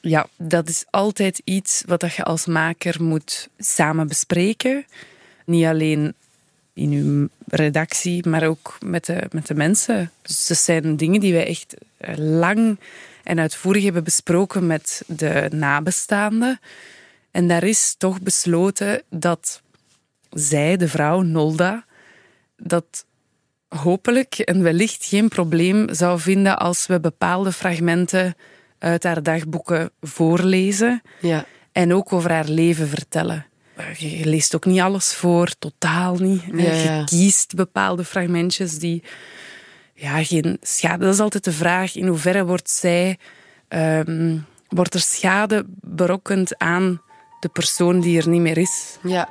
Ja, 0.00 0.26
dat 0.36 0.68
is 0.68 0.84
altijd 0.90 1.40
iets 1.44 1.82
wat 1.86 2.14
je 2.14 2.22
als 2.22 2.46
maker 2.46 3.02
moet 3.02 3.48
samen 3.58 4.08
bespreken. 4.08 4.86
Niet 5.44 5.64
alleen 5.64 6.14
in 6.72 6.90
uw 6.90 7.28
redactie, 7.46 8.28
maar 8.28 8.46
ook 8.46 8.76
met 8.84 9.04
de, 9.04 9.26
met 9.30 9.46
de 9.46 9.54
mensen. 9.54 10.10
Dus 10.22 10.46
dat 10.46 10.56
zijn 10.56 10.96
dingen 10.96 11.20
die 11.20 11.32
wij 11.32 11.46
echt 11.46 11.74
eh, 11.96 12.16
lang 12.16 12.78
en 13.22 13.38
uitvoerig 13.38 13.84
hebben 13.84 14.04
besproken 14.04 14.66
met 14.66 15.02
de 15.06 15.48
nabestaanden. 15.50 16.60
En 17.32 17.48
daar 17.48 17.64
is 17.64 17.94
toch 17.98 18.20
besloten 18.20 19.02
dat 19.10 19.62
zij, 20.30 20.76
de 20.76 20.88
vrouw 20.88 21.20
Nolda, 21.20 21.84
dat 22.56 23.04
hopelijk 23.68 24.34
en 24.34 24.62
wellicht 24.62 25.04
geen 25.04 25.28
probleem 25.28 25.94
zou 25.94 26.20
vinden 26.20 26.58
als 26.58 26.86
we 26.86 27.00
bepaalde 27.00 27.52
fragmenten 27.52 28.34
uit 28.78 29.02
haar 29.02 29.22
dagboeken 29.22 29.90
voorlezen 30.00 31.02
Ja, 31.20 31.46
en 31.72 31.94
ook 31.94 32.12
over 32.12 32.30
haar 32.30 32.48
leven 32.48 32.88
vertellen. 32.88 33.46
Je 33.96 34.24
leest 34.26 34.54
ook 34.54 34.64
niet 34.64 34.80
alles 34.80 35.14
voor, 35.14 35.48
totaal 35.58 36.16
niet. 36.16 36.42
Ja, 36.52 36.72
ja. 36.72 36.98
Je 36.98 37.04
kiest 37.04 37.54
bepaalde 37.54 38.04
fragmentjes 38.04 38.78
die 38.78 39.02
ja, 39.94 40.24
geen 40.24 40.56
schade. 40.60 41.04
Dat 41.04 41.14
is 41.14 41.20
altijd 41.20 41.44
de 41.44 41.52
vraag: 41.52 41.96
in 41.96 42.06
hoeverre 42.06 42.44
wordt 42.44 42.70
zij, 42.70 43.18
ehm, 43.68 44.38
wordt 44.68 44.94
er 44.94 45.00
schade 45.00 45.64
berokkend 45.80 46.58
aan 46.58 47.00
de 47.42 47.48
persoon 47.48 48.00
die 48.00 48.20
er 48.20 48.28
niet 48.28 48.40
meer 48.40 48.58
is? 48.58 48.98
ja. 49.02 49.28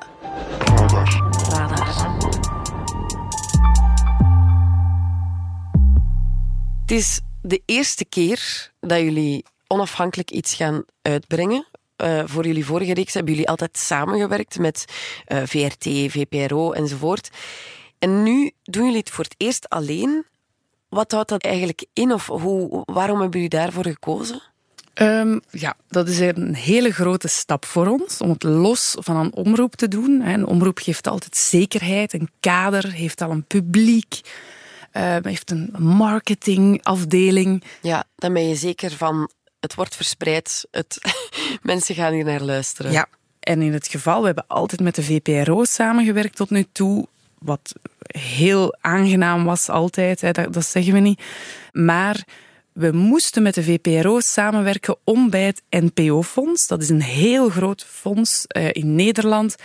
Het 6.81 6.91
is 6.99 7.19
de 7.41 7.61
eerste 7.65 8.05
keer 8.05 8.71
dat 8.79 8.99
jullie 8.99 9.45
onafhankelijk 9.67 10.31
iets 10.31 10.53
gaan 10.53 10.83
uitbrengen. 11.01 11.67
Eh, 11.95 12.21
voor 12.25 12.45
jullie 12.45 12.65
vorige 12.65 12.93
reeks 12.93 13.13
hebben 13.13 13.33
jullie 13.33 13.49
altijd 13.49 13.77
samengewerkt 13.77 14.59
met 14.59 14.85
eh, 15.25 15.41
VRT, 15.45 15.83
VPRO 16.11 16.71
enzovoort. 16.71 17.29
En 17.99 18.23
nu 18.23 18.51
doen 18.63 18.83
jullie 18.83 18.99
het 18.99 19.09
voor 19.09 19.23
het 19.23 19.35
eerst 19.37 19.69
alleen. 19.69 20.25
Wat 20.89 21.11
houdt 21.11 21.29
dat 21.29 21.43
eigenlijk 21.43 21.85
in? 21.93 22.13
Of 22.13 22.27
hoe, 22.27 22.83
waarom 22.85 23.19
hebben 23.19 23.41
jullie 23.41 23.59
daarvoor 23.59 23.85
gekozen? 23.85 24.50
Ehm, 24.93 25.39
ja, 25.50 25.75
dat 25.88 26.07
is 26.07 26.19
een 26.19 26.55
hele 26.55 26.91
grote 26.91 27.27
stap 27.27 27.65
voor 27.65 27.88
ons 27.88 28.17
om 28.17 28.29
het 28.29 28.43
los 28.43 28.95
van 29.00 29.15
een 29.15 29.33
omroep 29.33 29.75
te 29.75 29.88
doen. 29.88 30.21
Een 30.21 30.45
omroep 30.45 30.77
geeft 30.77 31.07
altijd 31.07 31.38
zekerheid, 31.38 32.13
een 32.13 32.29
kader, 32.39 32.91
heeft 32.91 33.21
al 33.21 33.31
een 33.31 33.43
publiek, 33.43 34.19
ehm, 34.91 35.27
heeft 35.27 35.51
een 35.51 35.75
marketingafdeling. 35.77 37.63
Ja, 37.81 38.03
dan 38.15 38.33
ben 38.33 38.48
je 38.48 38.55
zeker 38.55 38.91
van 38.91 39.29
het 39.60 39.75
wordt 39.75 39.95
verspreid, 39.95 40.67
het, 40.71 40.98
mensen 41.62 41.95
gaan 41.95 42.13
hier 42.13 42.25
naar 42.25 42.41
luisteren. 42.41 42.91
Ja, 42.91 43.07
en 43.39 43.62
in 43.62 43.74
het 43.74 43.88
geval, 43.88 44.19
we 44.19 44.25
hebben 44.25 44.48
altijd 44.48 44.81
met 44.81 44.95
de 44.95 45.03
VPRO 45.03 45.63
samengewerkt 45.63 46.36
tot 46.36 46.50
nu 46.50 46.65
toe. 46.71 47.07
Wat 47.39 47.74
heel 48.07 48.75
aangenaam 48.81 49.43
was 49.45 49.69
altijd, 49.69 50.21
hè, 50.21 50.31
dat, 50.31 50.53
dat 50.53 50.65
zeggen 50.65 50.93
we 50.93 51.00
niet. 51.00 51.21
Maar 51.71 52.25
we 52.81 52.91
moesten 52.91 53.43
met 53.43 53.53
de 53.53 53.63
VPRO 53.63 54.19
samenwerken 54.19 54.95
om 55.03 55.29
bij 55.29 55.43
het 55.43 55.63
NPO-fonds, 55.69 56.67
dat 56.67 56.81
is 56.81 56.89
een 56.89 57.01
heel 57.01 57.50
groot 57.50 57.85
fonds 57.85 58.45
eh, 58.47 58.67
in 58.71 58.95
Nederland, 58.95 59.55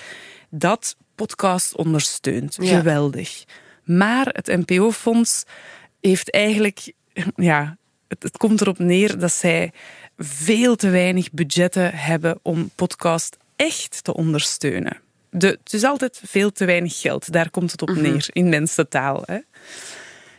dat 0.50 0.96
podcast 1.14 1.76
ondersteunt. 1.76 2.56
Ja. 2.60 2.76
Geweldig. 2.76 3.44
Maar 3.84 4.26
het 4.32 4.46
NPO-fonds 4.46 5.44
heeft 6.00 6.30
eigenlijk, 6.30 6.92
ja, 7.36 7.76
het, 8.08 8.22
het 8.22 8.36
komt 8.36 8.60
erop 8.60 8.78
neer 8.78 9.18
dat 9.18 9.32
zij 9.32 9.72
veel 10.16 10.76
te 10.76 10.88
weinig 10.88 11.32
budgetten 11.32 11.94
hebben 11.94 12.38
om 12.42 12.70
podcast 12.74 13.36
echt 13.56 14.04
te 14.04 14.14
ondersteunen. 14.14 15.00
De, 15.30 15.46
het 15.46 15.72
is 15.72 15.84
altijd 15.84 16.20
veel 16.24 16.52
te 16.52 16.64
weinig 16.64 17.00
geld. 17.00 17.32
Daar 17.32 17.50
komt 17.50 17.72
het 17.72 17.82
op 17.82 17.94
neer, 17.94 18.28
in 18.32 18.48
mensentaal. 18.48 19.22
Hè. 19.26 19.38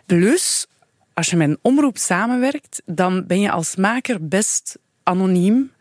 Plus, 0.05 0.67
als 1.17 1.29
je 1.29 1.35
met 1.35 1.49
een 1.49 1.59
omroep 1.61 1.97
samenwerkt, 1.97 2.81
dan 2.85 3.25
ben 3.27 3.39
je 3.39 3.51
als 3.51 3.75
maker 3.75 4.27
best 4.27 4.77
anoniem. 5.03 5.71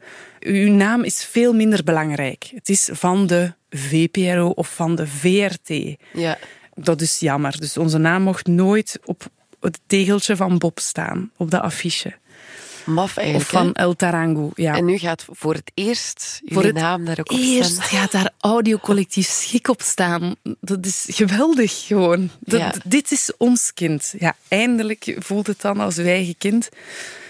Uw 0.40 0.72
naam 0.72 1.02
is 1.02 1.24
veel 1.24 1.54
minder 1.54 1.84
belangrijk. 1.84 2.50
Het 2.54 2.68
is 2.68 2.88
van 2.92 3.26
de 3.26 3.52
VPRO 3.70 4.48
of 4.48 4.74
van 4.74 4.94
de 4.94 5.06
VRT. 5.06 5.96
Ja. 6.12 6.38
Dat 6.74 7.00
is 7.00 7.18
jammer. 7.18 7.58
Dus 7.60 7.76
onze 7.76 7.98
naam 7.98 8.22
mocht 8.22 8.46
nooit 8.46 8.98
op 9.04 9.26
het 9.60 9.80
tegeltje 9.86 10.36
van 10.36 10.58
Bob 10.58 10.78
staan, 10.78 11.30
op 11.36 11.50
de 11.50 11.60
affiche. 11.60 12.14
Maf 12.86 13.16
Of 13.18 13.48
van? 13.48 13.72
El 13.72 13.94
Tarango. 13.96 14.50
Ja. 14.54 14.74
En 14.76 14.84
nu 14.84 14.98
gaat 14.98 15.24
voor 15.30 15.54
het 15.54 15.70
eerst 15.74 16.38
jullie 16.40 16.54
Voor 16.54 16.64
het 16.64 16.74
naam 16.74 17.04
daar 17.04 17.18
ook 17.18 17.30
op 17.32 17.38
Eerst 17.38 17.70
staan. 17.72 17.82
gaat 17.84 18.12
daar 18.12 18.30
audiocollectief 18.38 19.28
schik 19.28 19.68
op 19.68 19.82
staan. 19.82 20.34
Dat 20.60 20.86
is 20.86 21.04
geweldig 21.08 21.86
gewoon. 21.86 22.30
Dat- 22.40 22.60
Ja. 22.60 22.74
Dit 22.84 23.10
is 23.10 23.32
ons 23.38 23.74
kind. 23.74 24.14
Ja, 24.18 24.36
eindelijk 24.48 25.16
voelt 25.18 25.46
het 25.46 25.60
dan 25.60 25.80
als 25.80 25.96
uw 25.98 26.04
eigen 26.04 26.36
kind. 26.38 26.68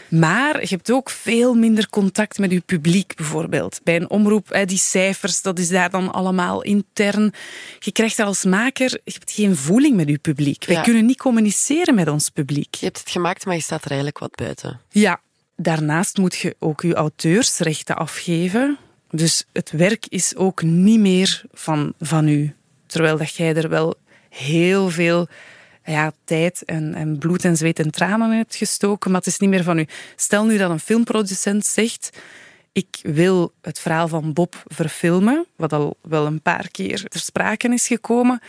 Maar 0.08 0.60
je 0.60 0.66
hebt 0.68 0.90
ook 0.90 1.10
veel 1.10 1.54
minder 1.54 1.88
contact 1.88 2.38
met 2.38 2.50
je 2.50 2.60
publiek, 2.60 3.14
bijvoorbeeld. 3.16 3.80
Bij 3.84 3.96
een 3.96 4.10
omroep, 4.10 4.62
die 4.64 4.78
cijfers, 4.78 5.42
dat 5.42 5.58
is 5.58 5.68
daar 5.68 5.90
dan 5.90 6.12
allemaal 6.12 6.62
intern. 6.62 7.32
Je 7.78 7.92
krijgt 7.92 8.18
als 8.18 8.44
maker 8.44 8.90
je 9.04 9.12
hebt 9.12 9.32
geen 9.32 9.56
voeling 9.56 9.96
met 9.96 10.08
je 10.08 10.18
publiek. 10.18 10.64
Wij 10.64 10.76
Ja. 10.76 10.82
kunnen 10.82 11.06
niet 11.06 11.18
communiceren 11.18 11.94
met 11.94 12.08
ons 12.08 12.28
publiek. 12.28 12.74
Je 12.74 12.84
hebt 12.84 12.98
het 12.98 13.10
gemaakt, 13.10 13.44
maar 13.44 13.54
je 13.54 13.62
staat 13.62 13.82
er 13.82 13.88
eigenlijk 13.90 14.18
wat 14.18 14.34
buiten. 14.34 14.80
Ja, 14.90 15.20
daarnaast 15.56 16.16
moet 16.16 16.36
je 16.36 16.56
ook 16.58 16.80
je 16.80 16.94
auteursrechten 16.94 17.96
afgeven. 17.96 18.78
Dus 19.10 19.44
het 19.52 19.70
werk 19.70 20.06
is 20.08 20.36
ook 20.36 20.62
niet 20.62 21.00
meer 21.00 21.42
van, 21.52 21.92
van 22.00 22.28
u. 22.28 22.54
Terwijl 22.86 23.18
dat 23.18 23.34
jij 23.34 23.54
er 23.54 23.68
wel 23.68 23.94
heel 24.28 24.90
veel 24.90 25.28
ja, 25.84 26.12
tijd 26.24 26.64
en, 26.64 26.94
en 26.94 27.18
bloed 27.18 27.44
en 27.44 27.56
zweet 27.56 27.78
en 27.78 27.90
tranen 27.90 28.30
in 28.30 28.36
hebt 28.36 28.56
gestoken, 28.56 29.10
maar 29.10 29.20
het 29.20 29.28
is 29.28 29.38
niet 29.38 29.50
meer 29.50 29.62
van 29.62 29.78
u. 29.78 29.86
Stel 30.16 30.44
nu 30.44 30.58
dat 30.58 30.70
een 30.70 30.80
filmproducent 30.80 31.66
zegt 31.66 32.10
ik 32.76 32.98
wil 33.02 33.52
het 33.60 33.78
verhaal 33.78 34.08
van 34.08 34.32
Bob 34.32 34.62
verfilmen, 34.64 35.46
wat 35.56 35.72
al 35.72 35.96
wel 36.02 36.26
een 36.26 36.40
paar 36.40 36.68
keer 36.70 37.04
ter 37.08 37.20
sprake 37.20 37.68
is 37.68 37.86
gekomen. 37.86 38.40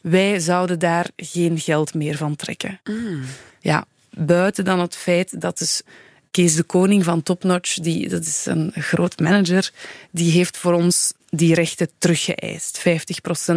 Wij 0.00 0.38
zouden 0.38 0.78
daar 0.78 1.10
geen 1.16 1.58
geld 1.58 1.94
meer 1.94 2.16
van 2.16 2.36
trekken. 2.36 2.80
Ja, 3.60 3.84
buiten 4.10 4.64
dan 4.64 4.80
het 4.80 4.96
feit 4.96 5.40
dat 5.40 5.58
dus 5.58 5.82
Kees 6.34 6.54
de 6.54 6.62
Koning 6.62 7.04
van 7.04 7.22
Topnotch, 7.22 7.74
die, 7.74 8.08
dat 8.08 8.24
is 8.24 8.46
een 8.46 8.72
groot 8.74 9.18
manager, 9.20 9.70
die 10.10 10.30
heeft 10.32 10.56
voor 10.56 10.72
ons 10.72 11.12
die 11.28 11.54
rechten 11.54 11.88
teruggeëist. 11.98 12.78
50% 12.78 12.82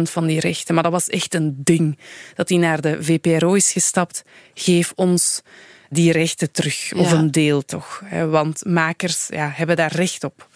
van 0.02 0.26
die 0.26 0.40
rechten. 0.40 0.74
Maar 0.74 0.82
dat 0.82 0.92
was 0.92 1.08
echt 1.08 1.34
een 1.34 1.54
ding. 1.56 1.98
Dat 2.34 2.48
hij 2.48 2.58
naar 2.58 2.80
de 2.80 3.02
VPRO 3.02 3.54
is 3.54 3.72
gestapt. 3.72 4.22
Geef 4.54 4.92
ons 4.94 5.42
die 5.90 6.12
rechten 6.12 6.50
terug. 6.50 6.92
Of 6.94 7.10
Ja. 7.10 7.16
een 7.16 7.30
deel 7.30 7.64
toch. 7.64 8.02
Want 8.30 8.64
makers 8.64 9.26
ja, 9.30 9.52
hebben 9.54 9.76
daar 9.76 9.92
recht 9.92 10.24
op. 10.24 10.48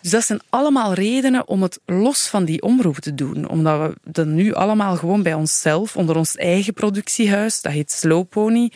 Dus 0.00 0.10
dat 0.10 0.24
zijn 0.24 0.40
allemaal 0.48 0.92
redenen 0.94 1.48
om 1.48 1.62
het 1.62 1.78
los 1.86 2.26
van 2.26 2.44
die 2.44 2.62
omroep 2.62 2.98
te 2.98 3.14
doen. 3.14 3.48
Omdat 3.48 3.80
we 3.80 4.10
dat 4.10 4.26
nu 4.26 4.54
allemaal 4.54 4.96
gewoon 4.96 5.22
bij 5.22 5.34
onszelf, 5.34 5.96
onder 5.96 6.16
ons 6.16 6.36
eigen 6.36 6.74
productiehuis, 6.74 7.60
dat 7.60 7.72
heet 7.72 7.92
Slow 7.92 8.28
Pony, 8.28 8.70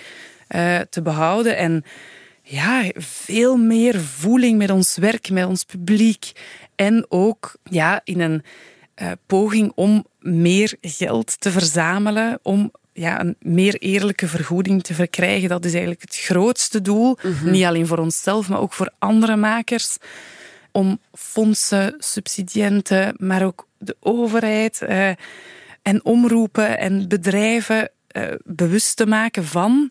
eh, 0.47 0.81
te 0.91 1.03
behouden. 1.03 1.57
En 1.57 1.85
ja, 2.49 2.91
veel 2.95 3.57
meer 3.57 4.01
voeling 4.01 4.59
met 4.59 4.71
ons 4.71 4.97
werk, 4.97 5.31
met 5.31 5.47
ons 5.47 5.65
publiek. 5.65 6.33
En 6.75 7.07
ook 7.09 7.57
ja, 7.63 8.01
in 8.05 8.21
een 8.21 8.43
uh, 9.03 9.11
poging 9.27 9.73
om 9.75 10.07
meer 10.21 10.77
geld 10.81 11.41
te 11.41 11.51
verzamelen, 11.51 12.39
om 12.43 12.73
ja, 12.93 13.21
een 13.21 13.37
meer 13.41 13.75
eerlijke 13.75 14.29
vergoeding 14.29 14.83
te 14.83 14.95
verkrijgen. 14.95 15.49
Dat 15.49 15.65
is 15.65 15.71
eigenlijk 15.71 16.03
het 16.03 16.17
grootste 16.17 16.83
doel. 16.83 17.19
Niet 17.45 17.65
alleen 17.65 17.87
voor 17.87 17.99
onszelf, 17.99 18.49
maar 18.49 18.61
ook 18.61 18.73
voor 18.73 18.91
andere 18.99 19.37
makers. 19.37 19.97
Om 20.73 21.01
fondsen, 21.13 21.95
subsidiënten, 21.99 23.15
maar 23.19 23.45
ook 23.45 23.69
de 23.79 23.97
overheid 24.01 24.81
uh, 24.83 25.09
en 25.83 26.05
omroepen 26.05 26.79
en 26.79 27.09
bedrijven 27.09 27.91
uh, 28.13 28.23
bewust 28.45 28.97
te 28.97 29.07
maken 29.07 29.45
van 29.45 29.91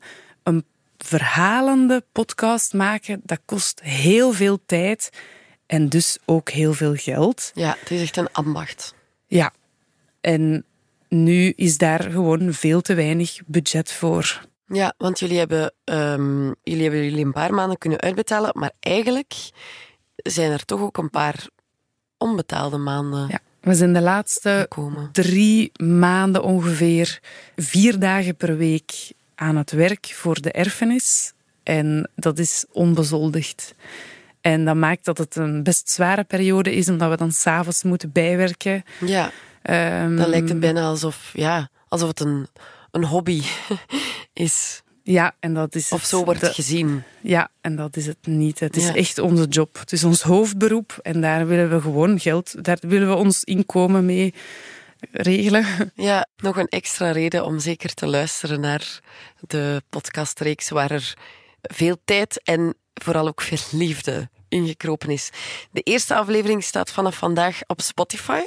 verhalende 1.05 2.03
podcast 2.11 2.73
maken. 2.73 3.21
Dat 3.23 3.39
kost 3.45 3.81
heel 3.83 4.31
veel 4.31 4.59
tijd 4.65 5.09
en 5.65 5.89
dus 5.89 6.17
ook 6.25 6.49
heel 6.49 6.73
veel 6.73 6.95
geld. 6.95 7.51
Ja, 7.53 7.75
het 7.79 7.91
is 7.91 8.01
echt 8.01 8.17
een 8.17 8.31
ambacht. 8.31 8.93
Ja, 9.25 9.53
en 10.21 10.65
nu 11.09 11.53
is 11.55 11.77
daar 11.77 12.01
gewoon 12.01 12.53
veel 12.53 12.81
te 12.81 12.93
weinig 12.93 13.39
budget 13.45 13.91
voor. 13.91 14.41
Ja, 14.67 14.93
want 14.97 15.19
jullie 15.19 15.37
hebben, 15.37 15.73
um, 15.83 16.55
jullie 16.63 16.81
hebben 16.81 17.03
jullie 17.03 17.25
een 17.25 17.31
paar 17.31 17.53
maanden 17.53 17.77
kunnen 17.77 18.01
uitbetalen, 18.01 18.51
maar 18.53 18.71
eigenlijk 18.79 19.33
zijn 20.15 20.51
er 20.51 20.65
toch 20.65 20.81
ook 20.81 20.97
een 20.97 21.09
paar 21.09 21.47
onbetaalde 22.17 22.77
maanden. 22.77 23.27
Ja, 23.27 23.39
we 23.61 23.75
zijn 23.75 23.93
de 23.93 24.01
laatste 24.01 24.57
gekomen. 24.59 25.09
drie 25.11 25.71
maanden 25.83 26.43
ongeveer 26.43 27.19
vier 27.55 27.99
dagen 27.99 28.35
per 28.35 28.57
week 28.57 29.11
aan 29.35 29.55
het 29.55 29.71
werk 29.71 30.05
voor 30.05 30.41
de 30.41 30.51
erfenis. 30.51 31.33
En 31.63 32.09
dat 32.15 32.39
is 32.39 32.65
onbezoldigd. 32.71 33.75
En 34.41 34.65
dat 34.65 34.75
maakt 34.75 35.05
dat 35.05 35.17
het 35.17 35.35
een 35.35 35.63
best 35.63 35.89
zware 35.89 36.23
periode 36.23 36.75
is, 36.75 36.89
omdat 36.89 37.09
we 37.09 37.17
dan 37.17 37.31
s'avonds 37.31 37.83
moeten 37.83 38.11
bijwerken. 38.11 38.83
Ja. 38.99 39.31
Um, 40.03 40.15
dan 40.15 40.29
lijkt 40.29 40.49
het 40.49 40.59
bijna 40.59 40.81
alsof, 40.81 41.31
ja, 41.33 41.69
alsof 41.87 42.07
het 42.07 42.19
een, 42.19 42.47
een 42.91 43.05
hobby 43.05 43.41
is. 44.33 44.83
Ja, 45.03 45.35
en 45.39 45.53
dat 45.53 45.75
is. 45.75 45.91
Of 45.91 46.03
zo 46.03 46.23
wordt 46.23 46.41
het 46.41 46.53
gezien. 46.53 47.03
Ja, 47.21 47.49
en 47.61 47.75
dat 47.75 47.97
is 47.97 48.05
het 48.05 48.17
niet. 48.25 48.59
Het 48.59 48.75
is 48.75 48.89
echt 48.89 49.19
onze 49.19 49.45
job. 49.45 49.79
Het 49.79 49.91
is 49.91 50.03
ons 50.03 50.21
hoofdberoep 50.21 50.99
en 51.01 51.21
daar 51.21 51.47
willen 51.47 51.69
we 51.69 51.81
gewoon 51.81 52.19
geld, 52.19 52.63
daar 52.63 52.77
willen 52.81 53.07
we 53.07 53.15
ons 53.15 53.43
inkomen 53.43 54.05
mee 54.05 54.33
regelen. 55.11 55.91
Ja, 55.95 56.27
nog 56.37 56.57
een 56.57 56.67
extra 56.67 57.11
reden 57.11 57.45
om 57.45 57.59
zeker 57.59 57.93
te 57.93 58.07
luisteren 58.07 58.59
naar 58.59 58.99
de 59.39 59.81
podcastreeks 59.89 60.69
waar 60.69 60.91
er 60.91 61.13
veel 61.61 61.97
tijd 62.05 62.41
en 62.43 62.75
vooral 62.93 63.27
ook 63.27 63.41
veel 63.41 63.57
liefde 63.71 64.29
ingekropen 64.49 65.09
is. 65.09 65.29
De 65.71 65.81
eerste 65.81 66.15
aflevering 66.15 66.63
staat 66.63 66.91
vanaf 66.91 67.17
vandaag 67.17 67.59
op 67.67 67.81
Spotify. 67.81 68.41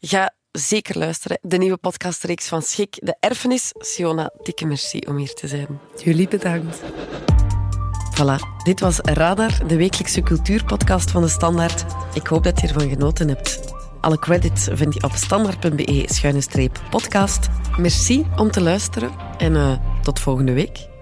Ga 0.00 0.34
zeker 0.52 0.98
luisteren. 0.98 1.38
De 1.42 1.56
nieuwe 1.56 1.76
podcastreeks 1.76 2.48
van 2.48 2.62
Schik, 2.62 2.98
De 3.02 3.16
Erfenis. 3.20 3.72
Siona, 3.78 4.30
dikke 4.42 4.66
merci 4.66 4.98
om 4.98 5.16
hier 5.16 5.34
te 5.34 5.48
zijn. 5.48 5.80
Jullie 6.04 6.28
bedankt. 6.28 6.80
Voilà, 8.16 8.62
dit 8.62 8.80
was 8.80 8.98
Radar, 8.98 9.66
de 9.66 9.76
wekelijkse 9.76 10.22
cultuurpodcast 10.22 11.10
van 11.10 11.22
de 11.22 11.28
Standaard. 11.28 11.84
Ik 12.14 12.26
hoop 12.26 12.44
dat 12.44 12.60
je 12.60 12.68
ervan 12.68 12.88
genoten 12.88 13.28
hebt. 13.28 13.75
Alle 14.00 14.18
credits 14.18 14.68
vind 14.72 14.94
je 14.94 15.02
op 15.02 15.12
standaard.be-podcast. 15.12 17.48
Merci 17.76 18.26
om 18.36 18.50
te 18.50 18.60
luisteren 18.60 19.10
en 19.38 19.54
uh, 19.54 19.72
tot 20.02 20.20
volgende 20.20 20.52
week. 20.52 20.95